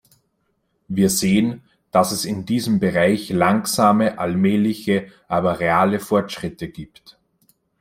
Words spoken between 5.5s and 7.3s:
reale Fortschritte gibt.